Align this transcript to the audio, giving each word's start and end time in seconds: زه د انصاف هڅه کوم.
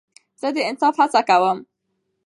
زه 0.41 0.47
د 0.55 0.57
انصاف 0.69 0.95
هڅه 1.01 1.21
کوم. 1.29 1.57